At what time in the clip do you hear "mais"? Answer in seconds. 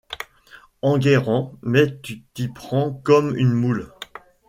1.61-1.99